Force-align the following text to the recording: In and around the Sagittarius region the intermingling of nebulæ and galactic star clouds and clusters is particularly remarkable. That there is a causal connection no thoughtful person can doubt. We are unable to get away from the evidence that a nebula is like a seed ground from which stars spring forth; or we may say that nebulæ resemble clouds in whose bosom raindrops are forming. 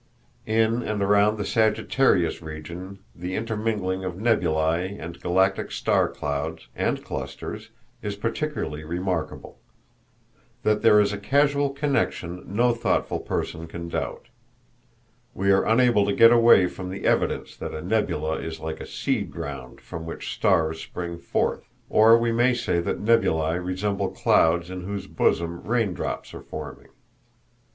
In 0.47 0.81
and 0.81 1.03
around 1.03 1.37
the 1.37 1.45
Sagittarius 1.45 2.41
region 2.41 2.97
the 3.15 3.35
intermingling 3.35 4.03
of 4.03 4.15
nebulæ 4.15 4.99
and 4.99 5.21
galactic 5.21 5.71
star 5.71 6.09
clouds 6.09 6.69
and 6.75 7.05
clusters 7.05 7.69
is 8.01 8.15
particularly 8.15 8.83
remarkable. 8.83 9.59
That 10.63 10.81
there 10.81 10.99
is 10.99 11.13
a 11.13 11.19
causal 11.19 11.69
connection 11.69 12.43
no 12.47 12.73
thoughtful 12.73 13.19
person 13.19 13.67
can 13.67 13.89
doubt. 13.89 14.25
We 15.35 15.51
are 15.51 15.67
unable 15.67 16.07
to 16.07 16.13
get 16.13 16.31
away 16.31 16.65
from 16.65 16.89
the 16.89 17.05
evidence 17.05 17.55
that 17.57 17.75
a 17.75 17.81
nebula 17.83 18.39
is 18.39 18.59
like 18.59 18.81
a 18.81 18.87
seed 18.87 19.29
ground 19.29 19.79
from 19.81 20.07
which 20.07 20.33
stars 20.33 20.81
spring 20.81 21.19
forth; 21.19 21.69
or 21.91 22.17
we 22.17 22.31
may 22.31 22.55
say 22.55 22.79
that 22.79 23.05
nebulæ 23.05 23.63
resemble 23.63 24.09
clouds 24.09 24.71
in 24.71 24.81
whose 24.81 25.05
bosom 25.05 25.61
raindrops 25.61 26.33
are 26.33 26.41
forming. 26.41 26.89